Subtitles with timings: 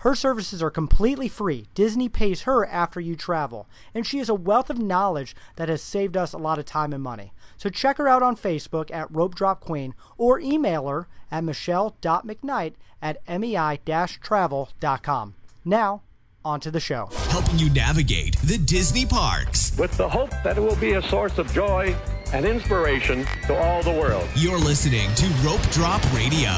[0.00, 1.66] Her services are completely free.
[1.74, 5.82] Disney pays her after you travel, and she has a wealth of knowledge that has
[5.82, 7.34] saved us a lot of time and money.
[7.58, 12.72] So check her out on Facebook at Rope Drop Queen or email her at michelle.mcknight
[13.02, 15.34] at mei-travel.com.
[15.66, 16.02] Now,
[16.42, 17.10] on to the show.
[17.28, 19.76] helping you navigate the Disney parks.
[19.76, 21.94] with the hope that it will be a source of joy
[22.32, 24.26] and inspiration to all the world.
[24.34, 26.50] You're listening to Rope Drop Radio.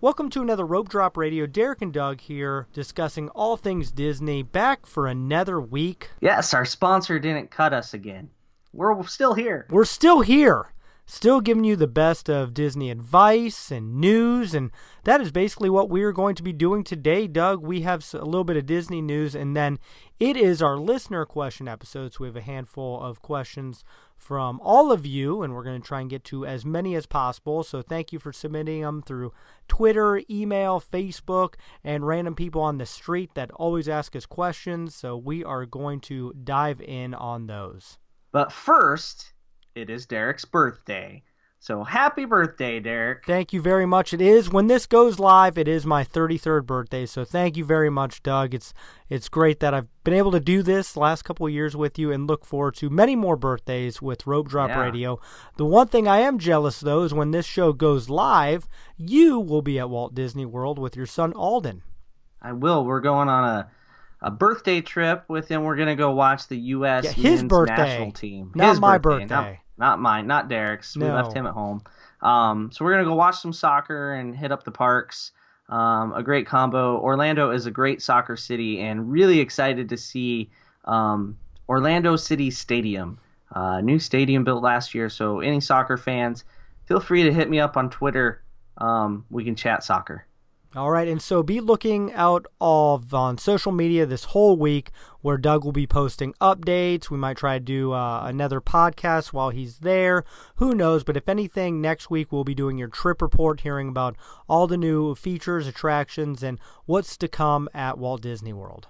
[0.00, 1.44] Welcome to another Rope Drop Radio.
[1.44, 4.44] Derek and Doug here discussing all things Disney.
[4.44, 6.10] Back for another week.
[6.20, 8.30] Yes, our sponsor didn't cut us again.
[8.72, 9.66] We're still here.
[9.70, 10.72] We're still here,
[11.08, 14.70] still giving you the best of Disney advice and news, and
[15.04, 17.62] that is basically what we are going to be doing today, Doug.
[17.62, 19.78] We have a little bit of Disney news, and then
[20.20, 22.12] it is our listener question episode.
[22.12, 23.84] So we have a handful of questions
[24.18, 27.06] from all of you, and we're going to try and get to as many as
[27.06, 27.62] possible.
[27.64, 29.32] So thank you for submitting them through
[29.66, 34.94] Twitter, email, Facebook, and random people on the street that always ask us questions.
[34.94, 37.96] So we are going to dive in on those.
[38.30, 39.32] But first,
[39.80, 41.22] it is Derek's birthday.
[41.60, 43.26] So happy birthday, Derek.
[43.26, 44.14] Thank you very much.
[44.14, 45.58] It is when this goes live.
[45.58, 48.54] It is my 33rd birthday, so thank you very much, Doug.
[48.54, 48.72] It's
[49.08, 52.12] it's great that I've been able to do this last couple of years with you,
[52.12, 54.80] and look forward to many more birthdays with Rope Drop Yeah.
[54.80, 55.18] Radio.
[55.56, 59.62] The one thing I am jealous though is when this show goes live, you will
[59.62, 61.82] be at Walt Disney World with your son Alden.
[62.40, 62.84] I will.
[62.84, 63.68] We're going on a
[64.20, 65.64] a birthday trip with him.
[65.64, 67.04] We're gonna go watch the U.S.
[67.04, 68.52] Yeah, his birthday, national team.
[68.54, 69.50] not his my birthday, birthday.
[69.52, 70.26] not mine.
[70.26, 70.96] Not Derek's.
[70.96, 71.14] We No.
[71.14, 71.82] left him at home.
[72.20, 75.32] Um, so we're gonna go watch some soccer and hit up the parks.
[75.68, 76.98] Um, a great combo.
[76.98, 80.50] Orlando is a great soccer city, and really excited to see
[80.84, 81.36] um,
[81.68, 83.18] Orlando City Stadium.
[83.52, 85.08] Uh, new stadium built last year.
[85.08, 86.44] So any soccer fans,
[86.86, 88.42] feel free to hit me up on Twitter.
[88.78, 90.24] Um, we can chat soccer.
[90.76, 94.90] All right, and so be looking out of on social media this whole week
[95.22, 97.08] where Doug will be posting updates.
[97.08, 100.24] We might try to do uh, another podcast while he's there.
[100.56, 101.04] Who knows?
[101.04, 104.76] But if anything, next week we'll be doing your trip report, hearing about all the
[104.76, 108.88] new features, attractions, and what's to come at Walt Disney World.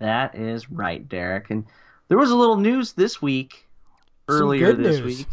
[0.00, 1.48] That is right, Derek.
[1.48, 1.64] And
[2.08, 3.66] there was a little news this week,
[4.28, 5.18] Some earlier good this news.
[5.18, 5.26] week.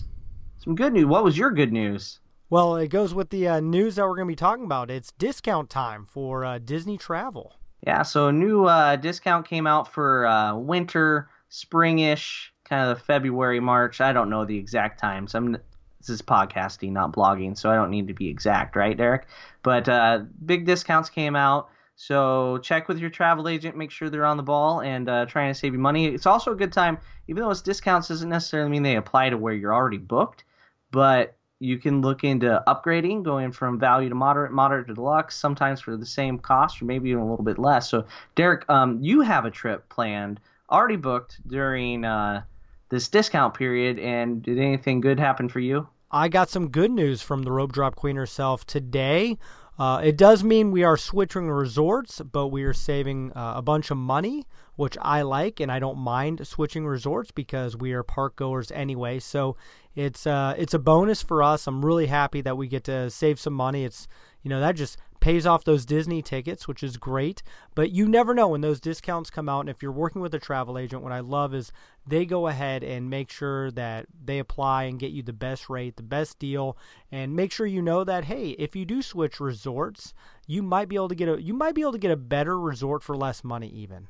[0.63, 1.05] Some good news.
[1.05, 2.19] What was your good news?
[2.49, 4.91] Well, it goes with the uh, news that we're going to be talking about.
[4.91, 7.55] It's discount time for uh, Disney travel.
[7.85, 13.03] Yeah, so a new uh, discount came out for uh, winter, springish, kind of the
[13.03, 13.99] February, March.
[13.99, 15.33] I don't know the exact times.
[15.33, 15.53] I'm
[15.99, 19.25] this is podcasting, not blogging, so I don't need to be exact, right, Derek?
[19.63, 21.69] But uh, big discounts came out.
[21.95, 25.51] So check with your travel agent, make sure they're on the ball and uh, trying
[25.51, 26.05] to save you money.
[26.05, 29.37] It's also a good time, even though it's discounts, doesn't necessarily mean they apply to
[29.37, 30.43] where you're already booked,
[30.91, 31.35] but
[31.65, 35.97] you can look into upgrading, going from value to moderate, moderate to deluxe, sometimes for
[35.97, 37.89] the same cost or maybe even a little bit less.
[37.89, 38.05] So,
[38.35, 40.39] Derek, um, you have a trip planned,
[40.69, 42.43] already booked during uh,
[42.89, 45.87] this discount period, and did anything good happen for you?
[46.11, 49.37] I got some good news from the Rope Drop Queen herself today.
[49.77, 53.91] Uh, it does mean we are switching resorts, but we are saving uh, a bunch
[53.91, 58.37] of money, which I like, and I don't mind switching resorts because we are park
[58.37, 59.19] goers anyway.
[59.19, 59.57] So
[59.93, 61.67] it's uh, it's a bonus for us.
[61.67, 63.83] I'm really happy that we get to save some money.
[63.83, 64.07] It's
[64.43, 67.41] you know that just pays off those Disney tickets, which is great.
[67.73, 69.61] But you never know when those discounts come out.
[69.61, 71.71] And if you're working with a travel agent, what I love is
[72.05, 75.97] they go ahead and make sure that they apply and get you the best rate,
[75.97, 76.77] the best deal,
[77.11, 80.13] and make sure you know that hey, if you do switch resorts,
[80.45, 82.59] you might be able to get a you might be able to get a better
[82.59, 84.07] resort for less money even.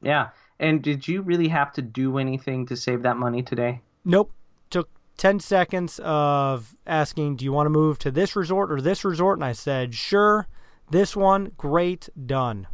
[0.00, 0.30] Yeah.
[0.58, 3.82] And did you really have to do anything to save that money today?
[4.02, 4.32] Nope.
[5.16, 9.04] Took 10 seconds of asking, Do you want to move to this resort or this
[9.04, 9.38] resort?
[9.38, 10.46] And I said, Sure.
[10.90, 12.66] This one, great, done.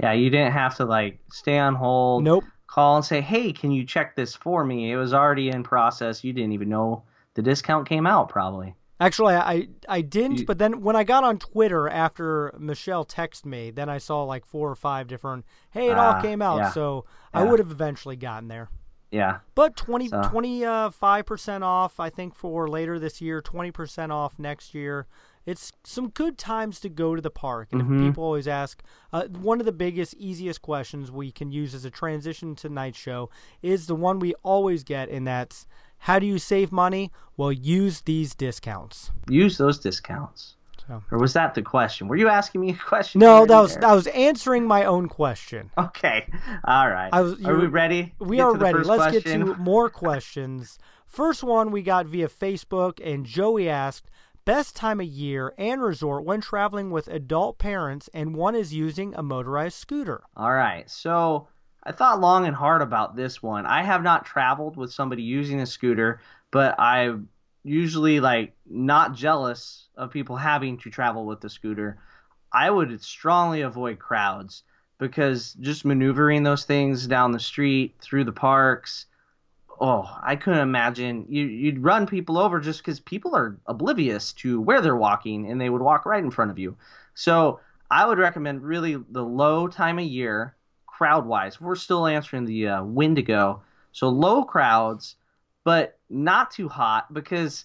[0.00, 2.22] Yeah, you didn't have to like stay on hold.
[2.24, 2.44] Nope.
[2.68, 6.24] Call and say, "Hey, can you check this for me?" It was already in process.
[6.24, 7.02] You didn't even know
[7.34, 8.74] the discount came out, probably.
[9.00, 13.44] Actually, I I didn't, You- but then when I got on Twitter after Michelle texted
[13.46, 16.56] me, then I saw like four or five different, hey, it all Ah, came out.
[16.58, 16.70] yeah.
[16.70, 17.04] So
[17.34, 18.70] I would have eventually gotten there.
[19.12, 19.40] Yeah.
[19.54, 25.06] But 20, So- 25% off, I think, for later this year, 20% off next year.
[25.44, 27.68] It's some good times to go to the park.
[27.72, 27.96] And Mhm.
[27.96, 28.82] if people always ask,
[29.12, 32.94] uh, one of the biggest, easiest questions we can use as a transition to night
[32.96, 33.28] show
[33.60, 35.66] is the one we always get, and that's
[35.98, 37.10] how do you save money?
[37.36, 39.10] Well, use these discounts.
[39.28, 40.54] Use those discounts.
[40.86, 41.02] So.
[41.10, 42.08] Or was that the question?
[42.08, 43.20] Were you asking me a question?
[43.20, 43.84] No, that was there?
[43.86, 45.70] I was answering my own question.
[45.78, 46.26] Okay.
[46.64, 47.10] All right.
[47.12, 48.14] I was- are we ready?
[48.18, 48.78] We are ready.
[48.78, 49.44] Let's question?
[49.46, 50.78] get to more questions.
[51.06, 54.10] First one we got via Facebook, and Joey asked,
[54.44, 59.14] "Best time of year and resort when traveling with adult parents, and one is using
[59.14, 60.88] a motorized scooter." All right.
[60.90, 61.48] So
[61.84, 63.66] I thought long and hard about this one.
[63.66, 66.20] I have not traveled with somebody using a scooter,
[66.50, 67.28] but I'm
[67.64, 71.98] usually like not jealous of people having to travel with the scooter.
[72.52, 74.62] I would strongly avoid crowds
[74.98, 79.06] because just maneuvering those things down the street, through the parks,
[79.80, 84.60] oh, I couldn't imagine you, you'd run people over just because people are oblivious to
[84.60, 86.76] where they're walking and they would walk right in front of you.
[87.14, 87.60] So
[87.90, 90.54] I would recommend really the low time of year,
[90.86, 91.60] crowd wise.
[91.60, 93.62] We're still answering the uh, go.
[93.90, 95.16] So low crowds,
[95.64, 97.64] but not too hot because,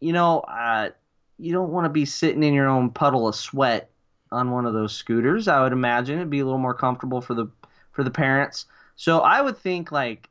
[0.00, 0.90] you know, uh,
[1.38, 3.90] you don't want to be sitting in your own puddle of sweat
[4.32, 5.48] on one of those scooters.
[5.48, 7.46] I would imagine it'd be a little more comfortable for the
[7.92, 8.66] for the parents.
[8.96, 10.28] So I would think like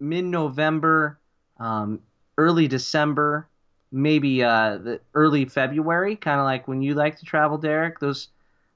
[0.00, 1.18] mid-November,
[1.58, 2.00] um,
[2.38, 3.48] early December,
[3.92, 8.00] maybe uh, the early February, kind of like when you like to travel, Derek.
[8.00, 8.28] Those,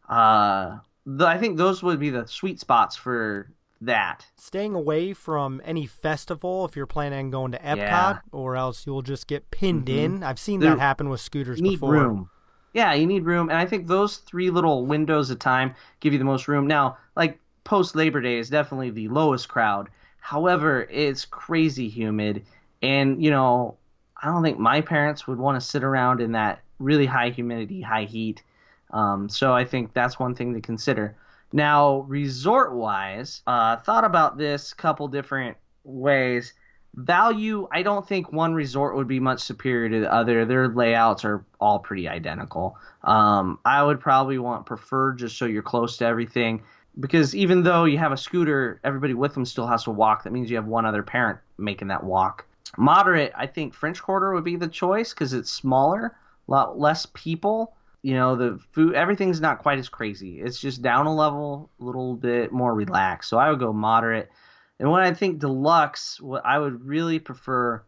[0.08, 3.50] uh, the, I think those would be the sweet spots for
[3.80, 4.26] that.
[4.36, 8.18] Staying away from any festival if you're planning on going to Epcot, Yeah.
[8.32, 10.22] or else you'll just get pinned in.
[10.22, 11.92] I've seen There- that happen with scooters need before.
[11.92, 12.30] room.
[12.72, 16.18] Yeah, you need room, and I think those three little windows of time give you
[16.18, 16.66] the most room.
[16.66, 19.88] Now, like post Labor Day is definitely the lowest crowd.
[20.20, 22.44] However, it's crazy humid,
[22.82, 23.76] and you know,
[24.22, 27.80] I don't think my parents would want to sit around in that really high humidity,
[27.80, 28.42] high heat.
[28.90, 31.16] Um, so I think that's one thing to consider.
[31.52, 36.52] Now, resort wise, uh, thought about this couple different ways.
[36.94, 40.44] Value, I don't think one resort would be much superior to the other.
[40.44, 42.78] Their layouts are all pretty identical.
[43.04, 46.62] Um, I would probably want preferred just so you're close to everything.
[46.98, 50.24] Because even though you have a scooter, everybody with them still has to walk.
[50.24, 52.46] That means you have one other parent making that walk.
[52.78, 56.16] Moderate, I think French Quarter would be the choice because it's smaller,
[56.48, 57.75] a lot less people.
[58.06, 60.38] You know, the food, everything's not quite as crazy.
[60.38, 63.28] It's just down a level, a little bit more relaxed.
[63.28, 64.30] So I would go moderate.
[64.78, 67.82] And when I think deluxe, what I would really prefer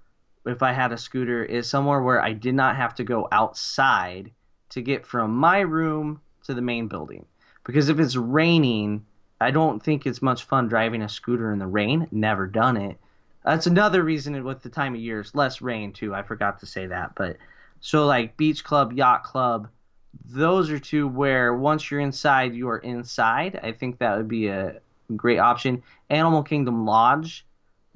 [0.45, 4.33] if I had a scooter is somewhere where I did not have to go outside
[4.71, 7.25] to get from my room to the main building.
[7.63, 9.07] Because if it's raining,
[9.41, 12.09] I don't think it's much fun driving a scooter in the rain.
[12.11, 12.99] Never done it.
[13.45, 15.21] That's another reason with the time of year.
[15.21, 16.13] It's less rain too.
[16.13, 17.15] I forgot to say that.
[17.15, 17.37] But
[17.79, 19.69] so like beach club, yacht club,
[20.25, 23.59] those are two where once you're inside, you are inside.
[23.63, 24.81] I think that would be a
[25.17, 25.83] great option.
[26.11, 27.47] Animal Kingdom Lodge,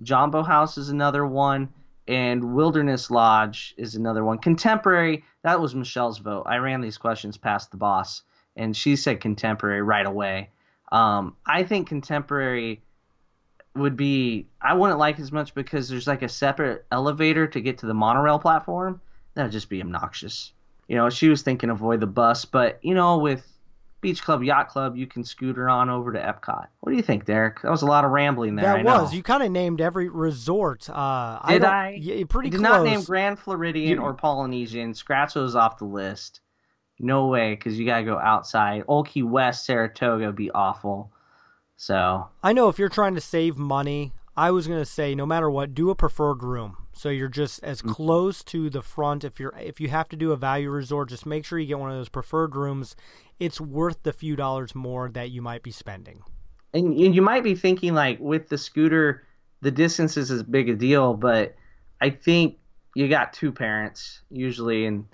[0.03, 1.69] Jambo House is another one,
[2.09, 4.39] and Wilderness Lodge is another one.
[4.39, 6.45] Contemporary, that was Michelle's vote.
[6.47, 8.23] I ran these questions past the boss,
[8.57, 10.51] and she said contemporary right away.
[10.91, 12.83] Um, I think contemporary
[13.75, 17.79] would be I wouldn't like as much because there's like a separate elevator to get
[17.79, 19.01] to the monorail platform.
[19.35, 20.53] That would just be obnoxious.
[20.93, 23.47] You know, she was thinking avoid the bus, but you know, with
[24.03, 26.67] Beach Club, Yacht Club, you can scooter on over to Epcot.
[26.81, 27.63] What do you think, Derek?
[27.63, 28.67] That was a lot of rambling there.
[28.67, 29.01] That I know.
[29.05, 30.91] was you kind of named every resort.
[30.91, 31.91] Uh, Did don't- I?
[31.99, 32.71] Yeah, pretty I did close.
[32.71, 34.93] not name Grand Floridian You- or Polynesian.
[34.93, 36.41] Scratch those off the list.
[37.01, 38.85] No way, because you gotta go outside.
[38.87, 41.11] Old Key West, Saratoga would be awful.
[41.77, 45.51] So I know if you're trying to save money, I was gonna say no matter
[45.51, 46.77] what, do a preferred room.
[46.95, 47.91] So you're just as Mm.
[47.95, 49.25] close to the front.
[49.25, 51.79] If you're if you have to do a value resort, just make sure you get
[51.79, 52.97] one of those preferred rooms.
[53.39, 56.23] It's worth the few dollars more that you might be spending.
[56.75, 59.25] and you, you might be thinking like with the scooter
[59.61, 61.55] the distance is as big a deal but
[62.01, 62.57] i think
[62.95, 65.05] you got two parents usually and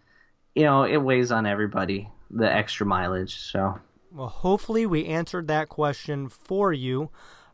[0.54, 3.74] you know it weighs on everybody the extra mileage so
[4.12, 7.10] Well, hopefully we answered that question for you.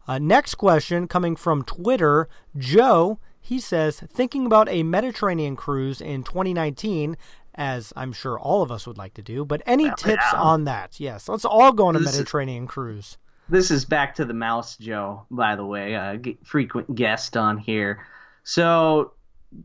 [0.06, 3.18] Uh, next question coming from Twitter, Joe.
[3.40, 7.16] He says, thinking about a Mediterranean cruise in 2019,
[7.54, 10.40] as I'm sure all of us would like to do, but any tips yeah.
[10.40, 10.99] on that?
[10.99, 13.18] Yes, let's all go on a This is- Mediterranean cruise.
[13.50, 17.58] this is back to the mouse joe by the way a g- frequent guest on
[17.58, 18.06] here
[18.42, 19.12] so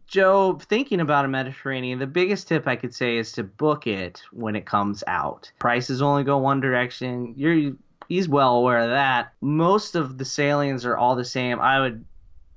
[0.05, 4.22] joe thinking about a mediterranean the biggest tip i could say is to book it
[4.34, 7.72] when it comes out prices only go one direction you're
[8.10, 12.04] he's well aware of that most of the sailings are all the same i would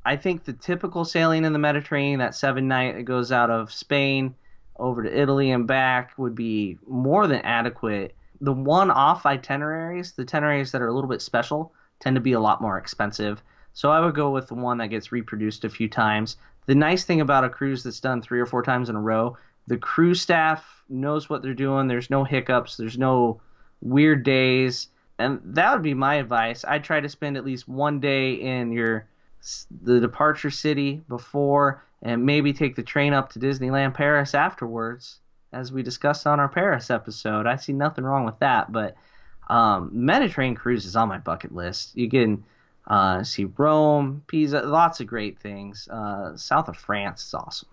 [0.05, 3.73] i think the typical sailing in the mediterranean that seven night that goes out of
[3.73, 4.35] spain
[4.77, 10.73] over to italy and back would be more than adequate the one-off itineraries, the itineraries
[10.73, 13.41] that are a little bit special, tend to be a lot more expensive.
[13.73, 16.37] So I would go with the one that gets reproduced a few times.
[16.67, 19.39] The nice thing about a cruise that's done three or four times in a row
[19.69, 21.87] The crew staff knows what they're doing.
[21.87, 22.77] There's no hiccups.
[22.77, 23.41] There's no
[23.81, 24.89] weird days.
[25.19, 26.65] And that would be my advice.
[26.67, 29.07] I'd try to spend at least one day in your
[29.83, 35.19] the departure city before and maybe take the train up to Disneyland Paris afterwards
[35.53, 37.47] as we discussed on our Paris episode.
[37.47, 38.97] I see nothing wrong with that, but
[39.49, 41.97] um, Mediterranean cruise is on my bucket list.
[41.97, 42.45] You can
[42.87, 45.89] uh, see Rome, Pisa, lots of great things.
[45.89, 47.69] Uh, south of France is awesome.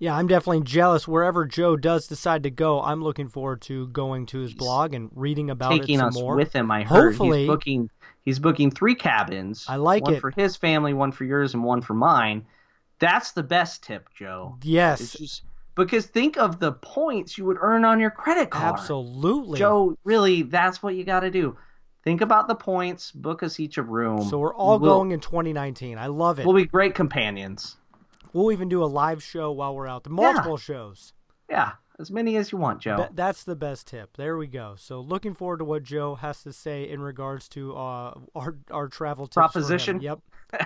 [0.00, 1.08] Yeah, I'm definitely jealous.
[1.08, 5.10] Wherever Joe does decide to go, I'm looking forward to going to his blog and
[5.14, 6.36] reading about Taking it some us more.
[6.36, 7.10] with him, I heard.
[7.10, 7.90] Hopefully- he's booking.
[8.24, 9.64] He's booking three cabins.
[9.68, 10.20] I like one it.
[10.20, 12.44] for his family, one for yours, and one for mine.
[12.98, 14.56] That's the best tip, Joe.
[14.62, 15.42] Yes, just
[15.74, 18.74] because think of the points you would earn on your credit card.
[18.74, 19.58] absolutely.
[19.58, 21.56] Joe, really, that's what you got to do.
[22.04, 23.10] Think about the points.
[23.12, 24.22] Book us each a room.
[24.24, 25.96] so we're all We'll- going in 2019.
[25.96, 26.44] I love it.
[26.46, 27.76] We'll be great companions.
[28.38, 30.08] We'll even do a live show while we're out.
[30.08, 31.12] Multiple shows.
[31.50, 32.96] Yeah, as many as you want, Joe.
[32.96, 34.16] Th- that's the best tip.
[34.16, 34.76] There we go.
[34.78, 38.86] So looking forward to what Joe has to say in regards to uh, our our
[38.86, 39.34] travel tips.
[39.34, 40.00] Proposition?
[40.00, 40.20] Yep.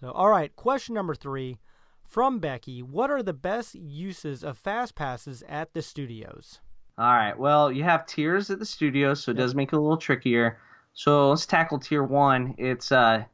[0.00, 1.60] So all right, question number three
[2.02, 6.60] from Becky: What are the best uses of fast passes at the studios?
[6.98, 7.38] All right.
[7.38, 10.58] Well, you have tiers at the studios, so it does make it a little trickier.
[10.94, 12.56] So let's tackle tier one.
[12.58, 13.24] It's uh,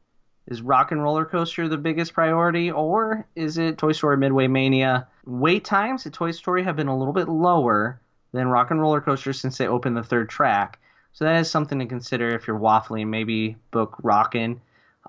[0.51, 5.07] is Rock and Roller Coaster the biggest priority, or is it Toy Story Midway Mania?
[5.25, 8.01] Wait times at Toy Story have been a little bit lower
[8.33, 10.79] than Rock and Roller Coaster since they opened the third track.
[11.13, 13.07] So that is something to consider if you're waffling.
[13.07, 14.59] Maybe book Rockin'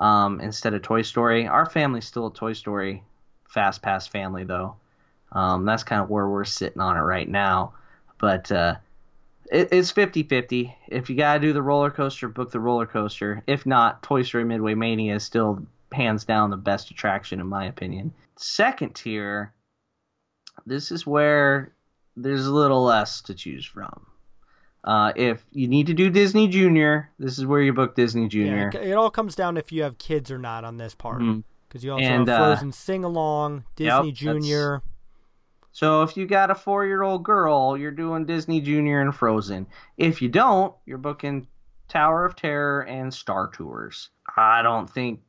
[0.01, 1.49] um, instead of Toy Story.
[1.49, 3.03] Our family's still a Toy Story
[3.49, 4.77] Fast Pass family, though.
[5.33, 7.75] Um, that's kind of where we're sitting on it right now.
[8.19, 8.77] But uh,
[9.53, 10.75] it, it's 50 50.
[10.89, 13.43] If you got to do the roller coaster, book the roller coaster.
[13.47, 17.67] If not, Toy Story Midway Mania is still hands down the best attraction, in my
[17.67, 18.13] opinion.
[18.37, 19.53] Second tier,
[20.67, 21.73] this is where
[22.17, 24.07] there's a little less to choose from.
[24.85, 28.71] Uh, if you need to do Disney Junior, this is where you book Disney Junior.
[28.75, 31.23] it, it all comes down if you have kids or not on this part.
[31.69, 34.83] Because you also And, have uh, Frozen Sing Along, Disney Yep, Junior.
[35.73, 39.67] So if you got a four year old girl, you're doing Disney Junior and Frozen.
[39.97, 41.47] If you don't, you're booking
[41.89, 44.11] Tower of Terror and Star Tours.
[44.37, 45.21] I don't think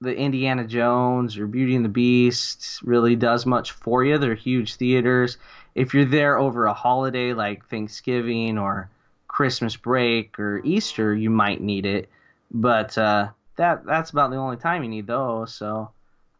[0.00, 4.18] the Indiana Jones or Beauty and the Beast really does much for you.
[4.18, 5.38] They're huge theaters.
[5.74, 8.88] If you're there over a holiday like Thanksgiving or
[9.28, 12.08] Christmas break or Easter, you might need it.
[12.50, 15.54] But uh, that that's about the only time you need those.
[15.54, 15.90] So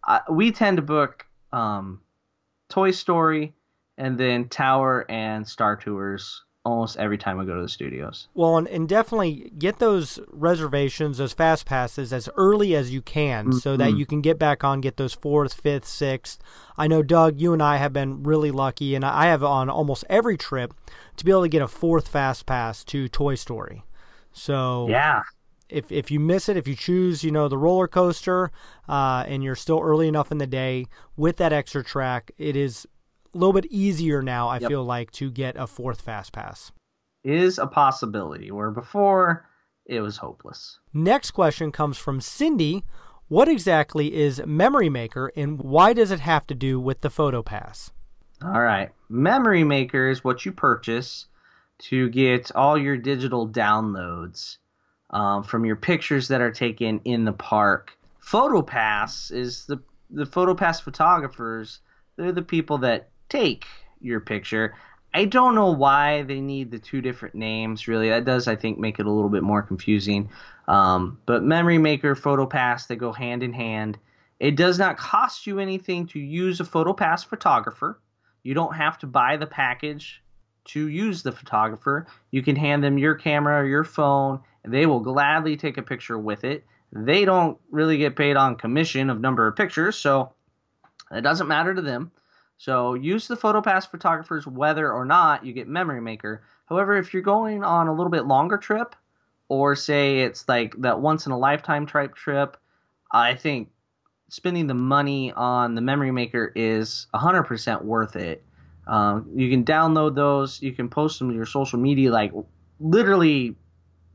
[0.04, 2.00] I, we tend to book um,
[2.68, 3.54] Toy Story
[3.98, 8.26] and then Tower and Star Tours almost every time we go to the studios.
[8.34, 13.52] Well, and, and definitely get those reservations, those fast passes, as early as you can,
[13.52, 13.98] so that Mhm.
[13.98, 16.40] you can get back on, get those fourth, fifth, sixth.
[16.76, 20.04] I know, Doug, you and I have been really lucky, and I have on almost
[20.10, 20.74] every trip
[21.16, 23.84] to be able to get a fourth fast pass to Toy Story.
[24.32, 25.22] So Yeah.
[25.68, 28.50] If if you miss it, if you choose, you know, the roller coaster,
[28.88, 32.86] uh, and you're still early enough in the day with that extra track, it is
[33.34, 34.48] a little bit easier now.
[34.48, 34.68] I Yep.
[34.70, 36.72] feel like to get a fourth fast pass.
[37.24, 39.48] Is a possibility where before
[39.84, 40.78] it was hopeless.
[40.92, 42.84] Next question comes from Cindy.
[43.28, 47.42] What exactly is Memory Maker and why does it have to do with the Photo
[47.42, 47.90] Pass?
[48.42, 48.90] All right.
[49.08, 51.26] Memory Maker is what you purchase
[51.78, 54.58] to get all your digital downloads
[55.16, 57.96] um, from your pictures that are taken in the park.
[58.22, 59.78] PhotoPass is the
[60.10, 61.80] the PhotoPass photographers.
[62.16, 63.64] They're the people that take
[64.00, 64.74] your picture.
[65.14, 67.88] I don't know why they need the two different names.
[67.88, 70.28] Really, that does I think make it a little bit more confusing.
[70.68, 73.98] Um, but Memory Maker, PhotoPass, they go hand in hand.
[74.38, 77.98] It does not cost you anything to use a PhotoPass photographer.
[78.42, 80.22] You don't have to buy the package
[80.66, 82.06] to use the photographer.
[82.32, 86.18] You can hand them your camera or your phone, they will gladly take a picture
[86.18, 86.64] with it.
[86.92, 90.32] They don't really get paid on commission of number of pictures, so
[91.10, 92.12] it doesn't matter to them.
[92.58, 96.42] So use the PhotoPass photographers whether or not you get Memory Maker.
[96.66, 98.96] However, if you're going on a little bit longer trip,
[99.48, 102.56] or say it's like that once in a lifetime type trip,
[103.10, 103.70] I think
[104.28, 108.42] spending the money on the Memory Maker is 100% worth it.
[108.86, 112.32] Um, you can download those, you can post them to your social media like
[112.80, 113.56] literally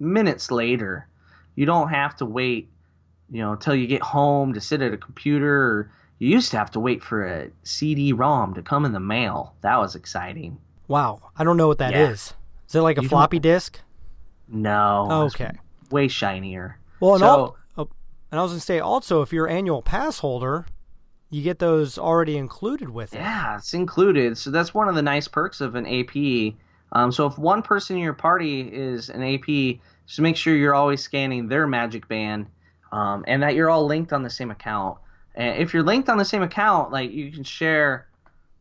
[0.02, 1.08] minutes later.
[1.56, 2.70] You don't have to wait,
[3.30, 5.56] you know, until you get home to sit at a computer.
[5.56, 9.56] Or you used to have to wait for a CD-ROM to come in the mail.
[9.62, 10.58] That was exciting.
[10.88, 12.34] Wow, I don't know what that is.
[12.34, 12.68] Yeah.
[12.70, 13.80] Is it like a You don't- floppy disk?
[14.48, 15.08] No.
[15.10, 15.52] Oh, it's Okay.
[15.92, 16.78] Way shinier.
[17.00, 17.90] Well, and, So- oh,
[18.32, 20.66] and I was going to say also, if you're an annual pass holder,
[21.34, 23.20] You get those already included with it.
[23.20, 24.38] Yeah, it's included.
[24.38, 26.56] So that's one of the nice perks of an AP.
[26.92, 30.76] Um, so if one person in your party is an AP, just make sure you're
[30.76, 32.48] always scanning their Magic Band,
[32.92, 34.98] um, and that you're all linked on the same account.
[35.36, 38.08] And if you're linked on the same account, like you can share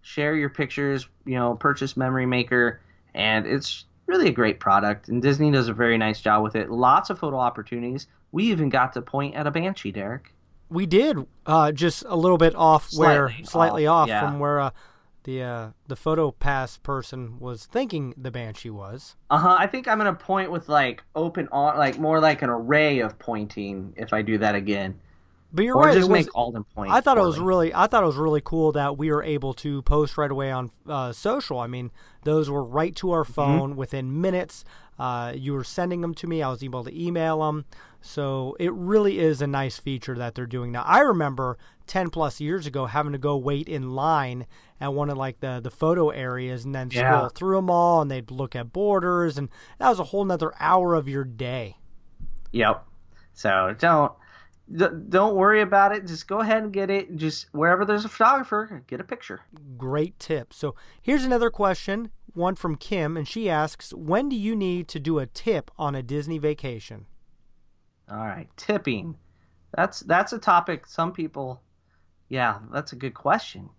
[0.02, 2.80] share your pictures, you know, purchase Memory Maker,
[3.14, 5.08] and it's really a great product.
[5.08, 6.70] And Disney does a very nice job with it.
[6.70, 8.06] Lots of photo opportunities.
[8.32, 10.32] We even got to point at a Banshee, Derek.
[10.68, 14.20] We did uh, just a little bit off where Slightly slightly off, off, yeah.
[14.20, 14.70] from where uh,
[15.24, 19.16] the uh, the photo pass person was thinking the banshee was.
[19.28, 19.56] Uh huh.
[19.58, 23.18] I think I'm gonna point with like open on, like more like an array of
[23.18, 25.00] pointing if I do that again,
[25.52, 25.94] But you're or right.
[25.94, 26.90] just was, make Alden point.
[26.90, 29.52] I thought it was really I thought it was really cool that we were able
[29.54, 31.58] to post right away on uh, social.
[31.58, 31.90] I mean,
[32.24, 33.14] those were right to Mm-hmm.
[33.14, 34.64] our phone within minutes.
[34.98, 36.42] Uh, you were sending them to me.
[36.42, 37.64] I was able to email them.
[38.02, 40.82] So it really is a nice feature that they're doing now.
[40.82, 44.46] I remember 10 plus years ago having to go wait in line
[44.80, 47.12] at one of like the, the photo areas and then Yeah.
[47.16, 50.52] scroll through them all and they'd look at borders and that was a whole nother
[50.58, 51.76] hour of your day.
[52.52, 52.84] Yep.
[53.34, 54.12] So don't
[55.08, 56.06] don't worry about it.
[56.06, 57.16] Just go ahead and get it.
[57.16, 59.40] Just wherever there's a photographer, get a picture.
[59.76, 60.52] Great tip.
[60.52, 65.00] So here's another question, one from Kim, and she asks, "When do you need to
[65.00, 67.06] do a tip on a Disney vacation?"
[68.08, 69.16] All right, tipping.
[69.76, 71.60] That's that's a topic some people.
[72.28, 73.70] Yeah, that's a good question.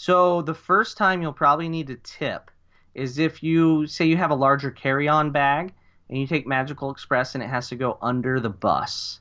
[0.00, 2.52] So the first time you'll probably need to tip
[2.94, 5.74] is if you say you have a larger carry-on bag
[6.08, 9.18] and you take Magical Express and it has to go under the bus.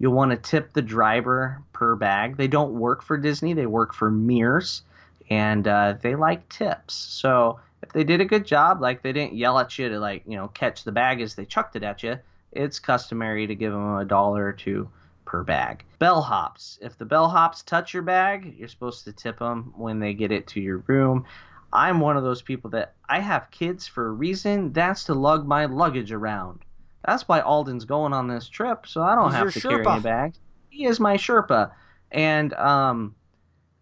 [0.00, 2.36] You'll want to tip the driver per bag.
[2.36, 4.82] They don't work for Disney; they work for Mears,
[5.30, 6.94] and uh, they like tips.
[6.94, 10.24] So if they did a good job, like they didn't yell at you to like
[10.26, 12.18] you know catch the bag as they chucked it at you,
[12.50, 14.88] it's customary to give them a dollar or two
[15.36, 15.84] per bag.
[16.00, 16.78] Bellhops.
[16.80, 20.46] If the bellhops touch your bag, you're supposed to tip them when they get it
[20.48, 21.26] to your room.
[21.74, 24.72] I'm one of those people that I have kids for a reason.
[24.72, 26.60] That's to lug my luggage around.
[27.04, 29.92] That's why Alden's going on this trip, so I don't He's have to carry Sherpa.
[29.92, 30.38] any bags.
[30.70, 31.72] He is my Sherpa.
[32.10, 33.14] And um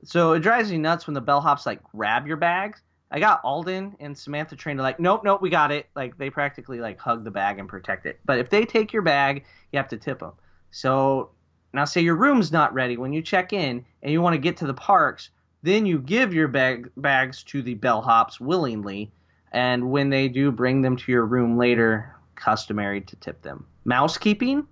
[0.02, 2.82] so it drives me nuts when the bellhops like grab your bags.
[3.12, 5.86] I got Alden and Samantha trained to like, nope, nope, we got it.
[5.94, 8.18] Like they practically like hug the bag and protect it.
[8.24, 10.32] But if they take your bag, you have to tip them.
[10.72, 11.30] So
[11.74, 14.56] now say your room's not ready when you check in and you want to get
[14.58, 15.30] to the parks,
[15.62, 19.10] then you give your bag bags to the bellhops willingly,
[19.52, 23.66] and when they do bring them to your room later, customary to tip them.
[23.84, 24.66] Mousekeeping,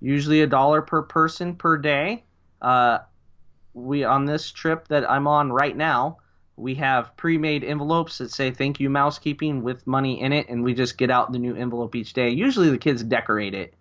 [0.00, 2.24] usually a dollar per person per day.
[2.62, 2.98] Uh,
[3.74, 6.18] we on this trip that I'm on right now,
[6.56, 10.74] we have pre-made envelopes that say "Thank you, mousekeeping" with money in it, and we
[10.74, 12.30] just get out the new envelope each day.
[12.30, 13.74] Usually, the kids decorate it.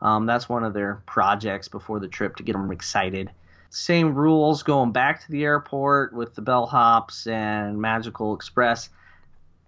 [0.00, 3.30] Um, that's one of their projects before the trip to get them excited.
[3.70, 8.88] Same rules going back to the airport with the bellhops and Magical Express.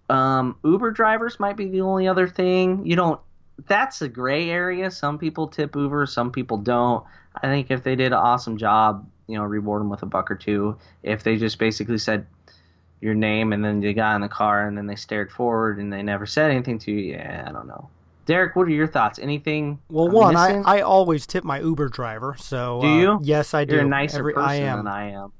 [0.09, 2.85] Um, Uber drivers might be the only other thing.
[2.85, 3.19] You don't.
[3.67, 4.89] That's a gray area.
[4.89, 7.05] Some people tip Uber, some people don't.
[7.35, 10.31] I think if they did an awesome job, you know, reward them with a buck
[10.31, 10.77] or two.
[11.03, 12.25] If they just basically said
[13.01, 15.93] your name and then they got in the car and then they stared forward and
[15.93, 17.89] they never said anything to you, yeah, I don't know.
[18.31, 19.19] Derek, what are your thoughts?
[19.19, 19.77] Anything?
[19.89, 20.63] Well, I'm one, I, missing?
[20.65, 22.37] I always tip my Uber driver.
[22.39, 23.19] So Do uh, you?
[23.23, 23.75] yes, I do.
[23.75, 24.77] You're a nicer Every- person I am.
[24.77, 25.33] than I am.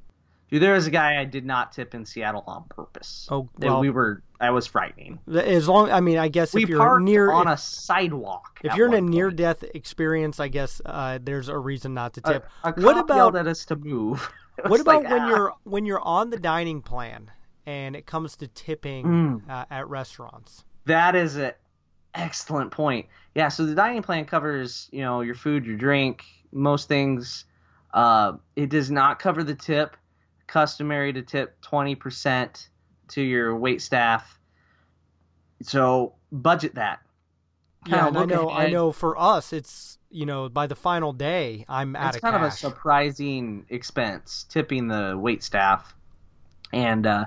[0.49, 3.29] Dude, there was a guy I did not tip in Seattle on purpose.
[3.31, 4.23] Oh, well- we were.
[4.41, 5.19] I was frightening.
[5.33, 8.59] As long, I mean, I guess We if you're near, on if, a sidewalk.
[8.61, 9.09] if you're in a point.
[9.11, 12.45] near-death experience, I guess uh, there's a reason not to tip.
[12.65, 14.29] a what cop about yelled at us to move.
[14.67, 15.27] What about like, when ah.
[15.29, 17.31] you're when you're on the dining plan
[17.65, 19.49] and it comes to tipping Mm.
[19.49, 20.65] uh, at restaurants?
[20.85, 21.53] That is an
[22.13, 23.07] excellent point.
[23.35, 27.45] Yeah, so the dining plan covers, you know, your food, your drink, most things.
[27.93, 29.95] Uh, it does not cover the tip.
[30.47, 32.67] Customary to tip twenty percent
[33.09, 34.37] to your wait staff.
[35.61, 36.99] So budget that.
[37.87, 38.49] Yeah, and I look know.
[38.49, 38.91] I know.
[38.91, 42.41] For us, it's you know by the final day, I'm out it's of kind of
[42.43, 45.95] a surprising expense tipping the wait staff
[46.73, 47.25] and uh,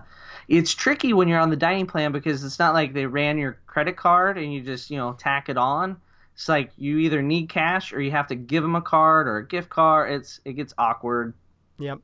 [0.49, 3.59] it's tricky when you're on the dining plan because it's not like they ran your
[3.67, 6.01] credit card and you just you know tack it on.
[6.35, 9.39] It's like you either need cash or you have to give them a card or
[9.39, 10.13] a gift card.
[10.13, 11.35] It's it gets awkward.
[11.79, 12.01] Yep.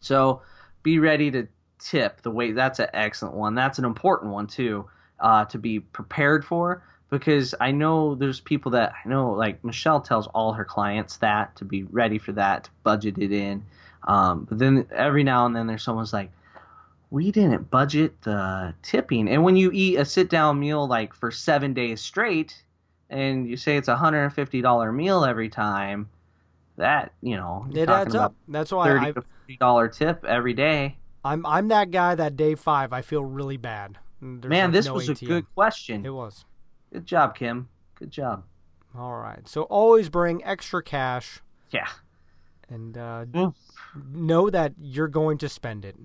[0.00, 0.42] so
[0.82, 1.46] be ready to
[1.78, 2.54] tip the wait.
[2.54, 3.54] That's an excellent one.
[3.54, 4.88] That's an important one too
[5.20, 10.00] uh, to be prepared for because I know there's people that I know like Michelle
[10.00, 13.64] tells all her clients that to be ready for that to budget it in.
[14.04, 16.32] Um, but then every now and then there's someone's like
[17.12, 21.30] we didn't budget the tipping and when you eat a sit down meal like for
[21.30, 22.64] seven days straight
[23.10, 26.08] and you say it's a hundred and fifty dollar meal every time
[26.78, 28.34] that you know It adds up.
[28.48, 29.24] That's why 30 I to
[29.60, 30.96] dollar tip every day.
[31.22, 33.98] I'm I'm that guy that day five I feel really bad.
[34.22, 36.06] There's Man, like this no was a good question.
[36.06, 36.46] It was.
[36.92, 37.68] Good job, Kim.
[37.98, 38.44] Good job.
[38.96, 39.46] All right.
[39.46, 41.88] So always bring extra cash Yeah.
[42.70, 43.54] and uh, Mm.
[44.14, 45.96] know that you're going to spend it.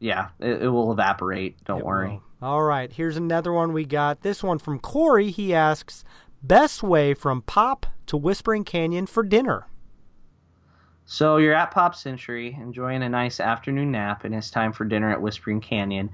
[0.00, 0.28] Yeah.
[0.40, 1.62] It, it will evaporate.
[1.64, 2.08] Don't It worry.
[2.10, 2.22] will.
[2.40, 2.92] All right.
[2.92, 4.22] Here's another one we got.
[4.22, 5.30] This one from Corey.
[5.30, 6.04] He asks,
[6.42, 9.66] best way from Pop to Whispering Canyon for dinner.
[11.04, 15.10] So you're at Pop Century, enjoying a nice afternoon nap, and it's time for dinner
[15.10, 16.10] at Whispering Canyon.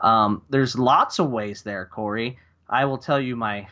[0.00, 2.38] Um, there's lots of ways there, Corey.
[2.68, 3.66] I will tell you my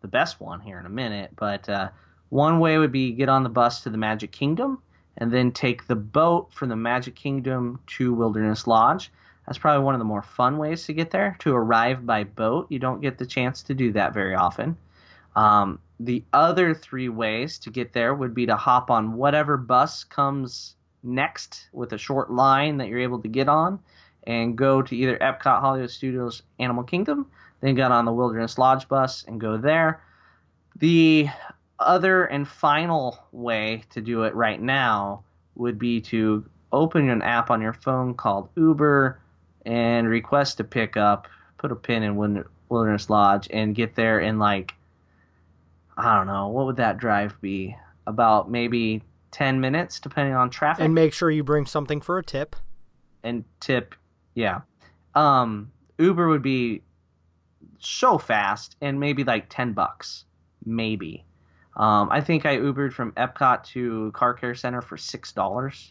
[0.00, 1.88] the best one here in a minute, but uh,
[2.30, 4.82] one way would be get on the bus to the Magic Kingdom
[5.18, 9.10] and then take the boat from the Magic Kingdom to Wilderness Lodge.
[9.46, 11.36] That's probably one of the more fun ways to get there.
[11.40, 14.76] To arrive by boat, you don't get the chance to do that very often.
[15.36, 20.04] Um, the other three ways to get there would be to hop on whatever bus
[20.04, 23.78] comes next with a short line that you're able to get on
[24.26, 27.26] and go to either Epcot Hollywood Studios Animal Kingdom,
[27.60, 30.00] then get on the Wilderness Lodge bus and go there.
[30.76, 31.28] The
[31.78, 35.22] other and final way to do it right now
[35.56, 39.20] would be to open an app on your phone called Uber
[39.64, 42.16] and request a pickup, put a pin in
[42.68, 44.74] Wilderness Lodge, and get there in like
[45.96, 47.76] I don't know, what would that drive be?
[48.06, 50.84] About maybe 10 minutes, depending on traffic.
[50.84, 52.56] And make sure you bring something for a tip.
[53.22, 53.94] and tip,
[54.34, 54.60] yeah.
[55.14, 56.82] Um, Uber would be
[57.78, 60.24] so fast and maybe like 10 bucks,
[60.66, 61.24] maybe.
[61.76, 65.90] Um, I think I Ubered from Epcot to Car Care Center for $6.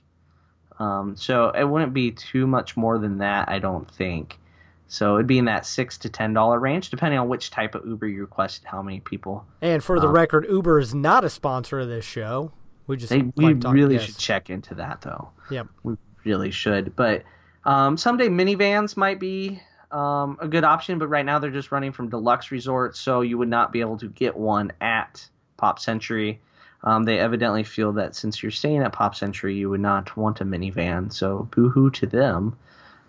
[0.80, 4.39] Um, so it wouldn't be too much more than that, I don't think.
[4.88, 7.86] So it'd be in that six to ten dollar range, depending on which type of
[7.86, 9.46] Uber you request, how many people.
[9.62, 12.52] And for the Uh, record, Uber is not a sponsor of this show.
[12.86, 15.30] We just They, we really should check into that, though.
[15.50, 15.67] Yep.
[15.84, 16.96] We really should.
[16.96, 17.24] But
[17.65, 19.60] um, someday minivans might be
[19.91, 23.38] um, a good option, but right now they're just running from deluxe resorts, so you
[23.38, 25.28] would not be able to get one at
[25.63, 26.41] Pop Century.
[26.84, 30.41] Um, they evidently feel that since you're staying at Pop Century, you would not want
[30.41, 32.58] a minivan, so boohoo to them.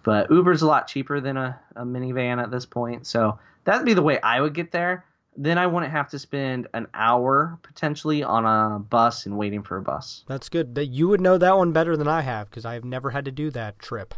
[0.05, 3.95] But Uber's a lot cheaper than a, a minivan at this point, so that'd be
[3.95, 5.05] the way I would get there.
[5.37, 9.77] Then I wouldn't have to spend an hour potentially on a bus and waiting for
[9.77, 10.23] a bus.
[10.29, 10.77] That's good.
[10.77, 13.25] That you would know that one better than I have because I have never had
[13.25, 14.15] to do that trip.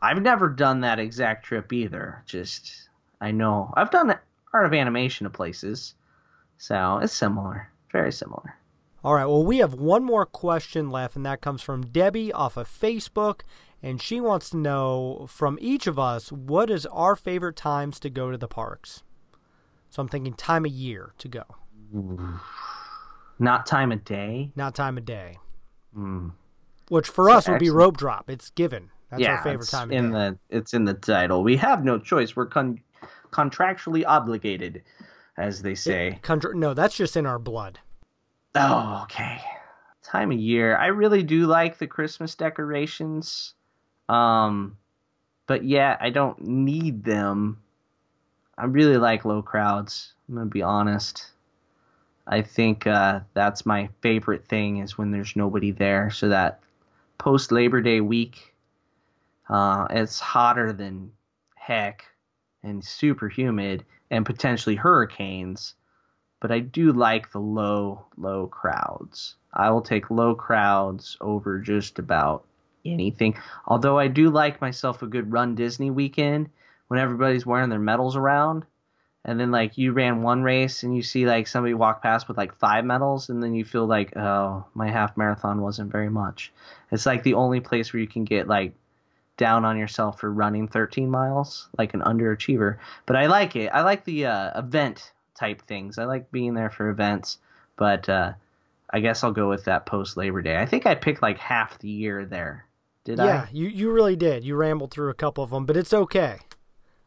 [0.00, 2.22] I've never done that exact trip either.
[2.24, 2.88] Just
[3.20, 4.16] I know I've done
[4.54, 5.92] art of animation to places,
[6.58, 8.56] so it's similar, very similar.
[9.04, 9.26] All right.
[9.26, 13.42] Well, we have one more question left, and that comes from Debbie off of Facebook,
[13.82, 18.10] and she wants to know from each of us what is our favorite times to
[18.10, 19.02] go to the parks.
[19.90, 21.44] So I'm thinking time of year to go,
[23.38, 24.50] Not time of day.
[24.56, 25.36] not time of day.
[25.94, 26.30] Hmm.
[26.88, 28.28] Which for us would be rope drop.
[28.30, 28.90] It's given.
[29.10, 30.18] That's yeah, our favorite time of in day.
[30.18, 31.42] the it's in the title.
[31.44, 32.34] We have no choice.
[32.34, 32.80] We're con-
[33.30, 34.82] contractually obligated,
[35.36, 36.18] as they say.
[36.22, 37.78] Contra- no, that's just in our blood.
[38.54, 39.40] Oh, okay.
[40.02, 40.76] Time of year.
[40.76, 43.54] I really do like the Christmas decorations.
[44.08, 44.76] Um
[45.46, 47.62] but yeah, I don't need them.
[48.58, 50.12] I really like low crowds.
[50.28, 51.30] I'm going to be honest.
[52.26, 56.60] I think uh, that's my favorite thing is when there's nobody there so that
[57.18, 58.54] post Labor Day week
[59.48, 61.12] uh, it's hotter than
[61.54, 62.04] heck
[62.66, 65.74] and super humid and potentially hurricanes
[66.40, 69.36] but I do like the low, low crowds.
[69.52, 72.44] I will take low crowds over just about
[72.84, 73.38] anything.
[73.66, 76.50] Although I do like myself a good Run Disney weekend
[76.88, 78.64] when everybody's wearing their medals around.
[79.24, 82.36] And then, like, you ran one race and you see, like, somebody walk past with,
[82.36, 86.52] like, five medals, and then you feel like, oh, my half marathon wasn't very much.
[86.92, 88.74] It's like the only place where you can get, like,
[89.36, 92.78] down on yourself for running 13 miles, like an underachiever.
[93.04, 93.70] But I like it.
[93.72, 95.98] I like the uh, event type things.
[95.98, 97.38] I like being there for events,
[97.76, 98.32] but uh,
[98.90, 100.56] I guess I'll go with that post Labor Day.
[100.56, 102.66] I think I picked like half the year there.
[103.04, 103.48] Did yeah, I?
[103.52, 104.44] you you really did.
[104.44, 106.38] You rambled through a couple of them, but it's okay.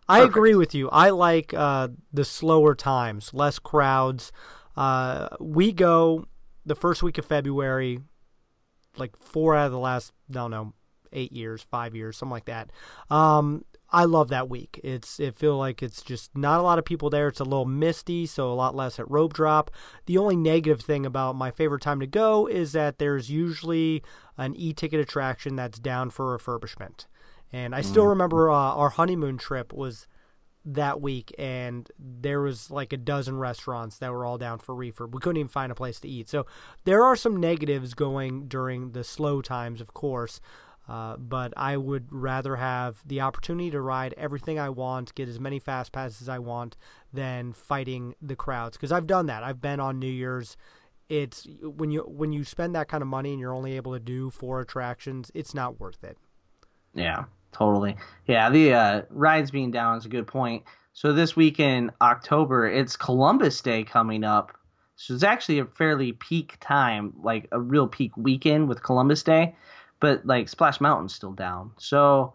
[0.08, 0.36] I Perfect.
[0.36, 0.90] agree with you.
[0.90, 4.32] I like uh, the slower times, less crowds.
[4.76, 6.26] Uh, we go
[6.66, 8.00] the first week of February,
[8.98, 10.74] like four out of the last, I don't know,
[11.14, 12.72] eight years, five years, something like that.
[13.10, 14.80] Um, I love that week.
[14.84, 17.28] It's it feel like it's just not a lot of people there.
[17.28, 19.72] It's a little misty, so a lot less at rope drop.
[20.06, 24.04] The only negative thing about my favorite time to go is that there's usually
[24.38, 27.08] an e-ticket attraction that's down for refurbishment.
[27.52, 30.06] And I still remember uh, our honeymoon trip was
[30.66, 35.14] that week, and there was like a dozen restaurants that were all down for refurb.
[35.14, 36.30] We couldn't even find a place to eat.
[36.30, 36.46] So
[36.84, 40.40] there are some negatives going during the slow times, of course.
[40.90, 45.40] Uh, but I would rather have the opportunity to ride everything I want, get as
[45.40, 46.78] many fast passes as I want,
[47.14, 48.76] than fighting the crowds.
[48.76, 49.44] Because I've done that.
[49.44, 50.58] I've been on New Year's.
[51.08, 54.00] It's when you when you spend that kind of money and you're only able to
[54.00, 56.18] do four attractions, it's not worth it.
[56.96, 57.96] Yeah, totally.
[58.26, 60.64] Yeah, the uh, rides being down is a good point.
[60.94, 64.58] So this week in October, it's Columbus Day coming up.
[64.96, 69.56] So it's actually a fairly peak time, like a real peak weekend with Columbus Day
[70.00, 71.72] but like Splash Mountain's still down.
[71.78, 72.34] So,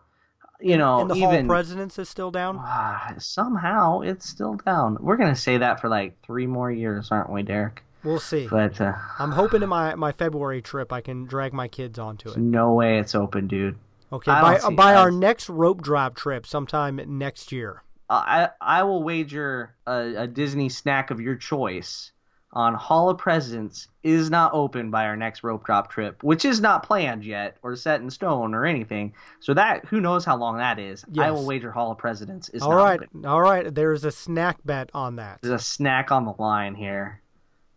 [0.60, 2.58] you know, and the even Hall of Presidents is still down.
[2.58, 4.98] uh, somehow it's still down.
[5.00, 7.82] We're gonna say that for like three more years, aren't we, Derek?
[8.02, 8.46] We'll see.
[8.46, 12.28] But uh, I'm hoping in my my February trip I can drag my kids onto
[12.30, 12.36] it.
[12.36, 13.76] no way it's open, dude.
[14.12, 17.82] Okay, I by by our next rope drop trip sometime next year.
[18.10, 22.12] I I will wager a, a Disney snack of your choice
[22.54, 26.60] on Hall of Presidents is not open by our next rope drop trip, which is
[26.60, 29.12] not planned yet or set in stone or anything.
[29.40, 31.04] So that who knows how long that is.
[31.04, 31.32] I Yes.
[31.32, 33.26] will wager Hall of Presidents is All not right, open.
[33.26, 33.74] all right.
[33.74, 35.40] There's a snack bet on that.
[35.42, 37.20] There's a snack on the line here.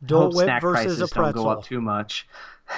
[0.05, 2.27] Dole Whip snack versus prices a don't go up too much.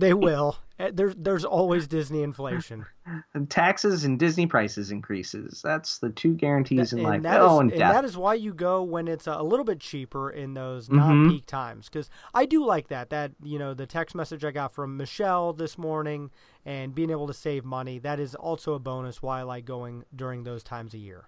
[0.00, 0.56] They will.
[0.78, 2.86] Eh, There's there's always Disney inflation.
[3.34, 5.60] And taxes and Disney prices increases.
[5.62, 7.16] That's the two guarantees in life.
[7.16, 9.80] and that oh, is- and that is why you go when it's a little bit
[9.80, 10.96] cheaper in those Mm-hmm.
[10.96, 11.88] non-peak times.
[11.88, 13.10] Because I do like that.
[13.10, 16.30] That you know the text message I got from Michelle this morning
[16.64, 17.98] and being able to save money.
[17.98, 19.20] That is also a bonus.
[19.22, 21.24] Why I like going during those times of year.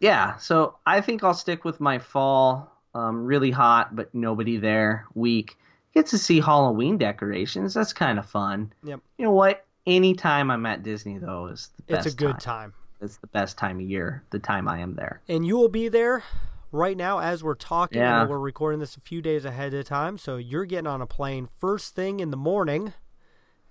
[0.00, 5.06] yeah, so I think I'll stick with my fall, um, really hot but nobody there
[5.14, 5.56] week.
[5.98, 7.74] Get to see Halloween decorations.
[7.74, 8.72] That's kind of fun.
[8.84, 9.00] Yep.
[9.16, 9.66] You know what?
[9.84, 12.70] Anytime I'm at Disney though is the best It's a good time.
[12.70, 12.74] time.
[13.00, 14.22] It's the best time of year.
[14.30, 15.20] The time I am there.
[15.28, 16.22] And you will be there
[16.70, 17.98] right now as we're talking.
[17.98, 18.28] Yeah.
[18.28, 21.48] we're recording this a few days ahead of time, so you're getting on a plane
[21.58, 22.92] first thing in the morning.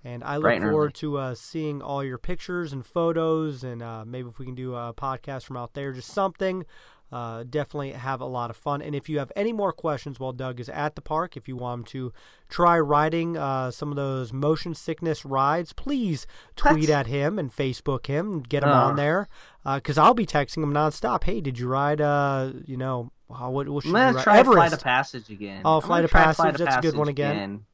[0.04, 0.60] And I look early.
[0.60, 4.56] forward to uh, seeing all your pictures and photos, and uh, maybe if we can
[4.56, 6.66] do a podcast from out there, just something.
[7.10, 8.82] Uh, definitely have a lot of fun.
[8.82, 11.56] And if you have any more questions while Doug is at the park, if you
[11.56, 12.14] want him to
[12.50, 18.08] try riding uh, some of those motion sickness rides, please tweet at him and Facebook
[18.08, 18.74] him and get him Oh.
[18.74, 19.30] on there.
[19.64, 21.24] Because I'll be texting him nonstop.
[21.24, 22.02] Hey, did you ride?
[22.02, 24.24] Uh, you know, how, what, what should I'm gonna ride?
[24.24, 24.56] try Everest.
[24.58, 25.62] Flight of Passage again.
[25.64, 27.66] Oh, Flight of Passage, Flight that's a good one Passage again.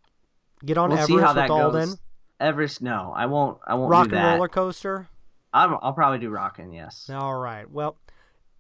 [0.66, 1.90] Get on We'll Everest see how with that Alden.
[1.90, 1.98] goes.
[2.40, 3.58] Everest, no, I won't.
[3.66, 5.08] I won't Rock do and roller coaster.
[5.54, 6.72] I'm, I'll probably do rockin'.
[6.74, 7.10] Yes.
[7.14, 7.70] All right.
[7.70, 7.98] Well,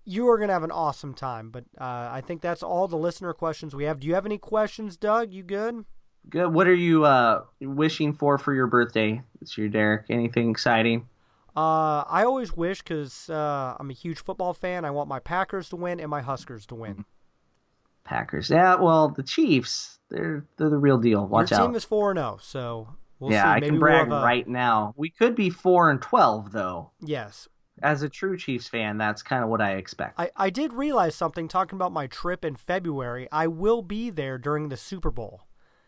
[0.05, 1.49] you are gonna have an awesome time.
[1.49, 3.99] But uh, I think that's all the listener questions we have.
[3.99, 5.31] Do you have any questions, Doug?
[5.31, 5.85] You good?
[6.29, 6.53] Good.
[6.53, 10.05] What are you uh, wishing for for your birthday this year, Derek?
[10.09, 11.07] Anything exciting?
[11.55, 14.85] Uh, I always wish because uh, I'm a huge football fan.
[14.85, 17.05] I want my Packers to win and my Huskers to win.
[18.05, 18.49] Packers.
[18.49, 18.75] Yeah.
[18.75, 19.99] Well, the Chiefs.
[20.09, 21.25] They're they're the real deal.
[21.27, 21.67] Watch Your out.
[21.67, 22.87] team is four and zero, so
[23.19, 23.47] we'll yeah, see.
[23.47, 24.93] I Maybe can we'll brag a- right now.
[24.97, 26.91] We could be four and twelve though.
[27.01, 27.47] Yes,
[27.81, 30.19] As a true Chiefs fan, that's kind of what I expect.
[30.19, 33.27] I, I did realize something talking about my trip in February.
[33.31, 35.41] I will be there during the Super Bowl.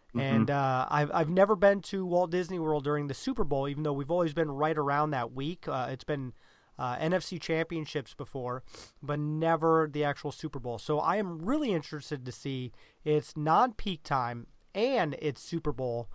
[0.10, 0.20] Mm-hmm.
[0.20, 3.84] And uh, I've, I've never been to Walt Disney World during the Super Bowl, even
[3.84, 5.68] though we've always been right around that week.
[5.68, 6.34] Uh, it's been
[6.80, 8.64] uh, NFC championships before,
[9.04, 10.80] but never the actual Super Bowl.
[10.80, 12.72] So I am really interested to see
[13.04, 16.10] it's non peak time and it's Super Bowl.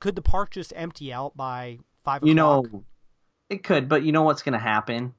[0.00, 2.72] Could the park just empty out by 5 you o'clock?
[2.72, 2.84] know,
[3.52, 5.14] it could, but you know what's going to happen?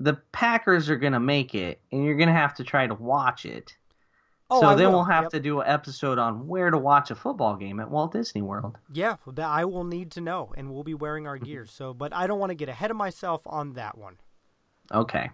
[0.00, 2.94] The Packers are going to make it, and you're going to have to try to
[2.94, 3.76] watch it.
[4.50, 4.94] Oh, so I then will.
[4.94, 5.32] we'll have Yep.
[5.32, 8.78] to do an episode on where to watch a football game at Walt Disney World.
[8.92, 11.44] Yeah, that I will need to know, and we'll be wearing our mm-hmm.
[11.44, 11.66] gear.
[11.66, 14.16] So, but I don't want to get ahead of myself on that one.
[14.92, 15.30] Okay.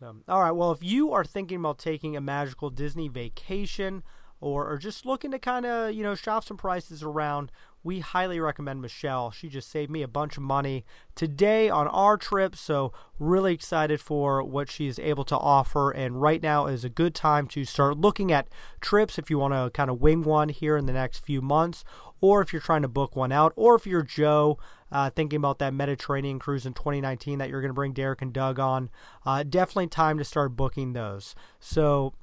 [0.00, 0.52] So, all right.
[0.52, 4.02] Well, if you are thinking about taking a magical Disney vacation,
[4.40, 7.52] or, or just looking to kind of you know shop some prices around,
[7.82, 9.30] we highly recommend Michelle.
[9.30, 14.00] She just saved me a bunch of money today on our trip, so really excited
[14.00, 15.90] for what she is able to offer.
[15.90, 18.48] And right now is a good time to start looking at
[18.80, 21.84] trips if you want to kind of wing one here in the next few months,
[22.20, 24.58] or if you're trying to book one out, or if you're Joe
[24.90, 28.32] uh, thinking about that Mediterranean cruise in 2019 that you're going to bring Derek and
[28.32, 28.90] Doug on.
[29.24, 31.34] Uh, definitely time to start booking those.
[31.60, 32.14] So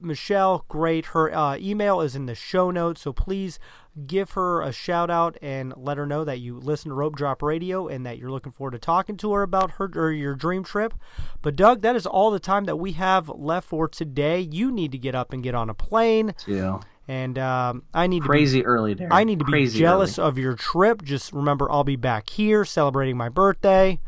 [0.00, 1.06] Michelle, great.
[1.06, 3.58] Her uh, email is in the show notes, so please
[4.06, 7.42] give her a shout out and let her know that you listen to Rope Drop
[7.42, 10.62] Radio and that you're looking forward to talking to her about her or your dream
[10.62, 10.94] trip.
[11.42, 14.38] But Doug, that is all the time that we have left for today.
[14.40, 16.78] You need to get up and get on a plane, Too.
[17.08, 19.12] and um, I need to be Crazy early there.
[19.12, 20.28] I need to be Crazy jealous early.
[20.28, 21.02] of your trip.
[21.02, 23.98] Just remember, I'll be back here celebrating my birthday.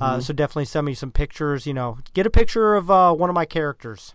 [0.00, 1.66] Uh, so definitely send me some pictures.
[1.66, 4.14] You know, get a picture of uh, one of my characters.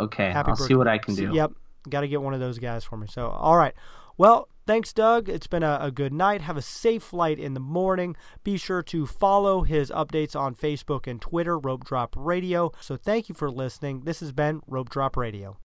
[0.00, 1.32] Okay, Happy I'll see what I can do.
[1.32, 1.52] Yep,
[1.88, 3.06] got to get one of those guys for me.
[3.06, 3.74] So, all right.
[4.16, 5.28] Well, thanks, Doug.
[5.28, 6.40] It's been a, a good night.
[6.42, 8.16] Have a safe flight in the morning.
[8.44, 12.72] Be sure to follow his updates on Facebook and Twitter, Rope Drop Radio.
[12.80, 14.02] So, thank you for listening.
[14.02, 15.58] This has been Rope Drop Radio.